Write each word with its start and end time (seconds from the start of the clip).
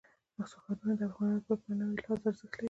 ښارونه 0.51 0.93
د 0.99 1.01
افغانانو 1.09 1.39
لپاره 1.39 1.59
په 1.63 1.67
معنوي 1.67 1.95
لحاظ 1.99 2.19
ارزښت 2.29 2.53
لري. 2.53 2.59